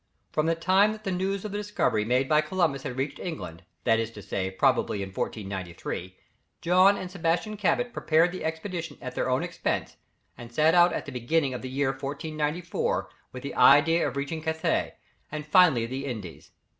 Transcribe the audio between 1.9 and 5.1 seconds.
made by Columbus had reached England, that is to say, probably in